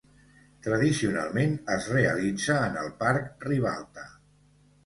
Tradicionalment 0.67 1.53
es 1.75 1.91
realitza 1.97 2.57
en 2.71 2.81
el 2.85 2.91
Parc 3.05 3.47
Ribalta. 3.51 4.09